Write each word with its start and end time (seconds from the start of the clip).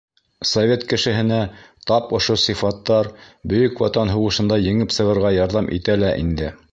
Совет 0.51 0.83
кешеһенә 0.93 1.41
тап 1.91 2.15
ошо 2.19 2.37
сифаттар 2.45 3.11
Бөйөк 3.53 3.83
Ватан 3.85 4.13
һуғышында 4.15 4.61
еңеп 4.65 4.97
сығырға 4.99 5.35
ярҙам 5.37 5.73
итә 5.81 5.99
лә 6.05 6.15
инде. 6.27 6.53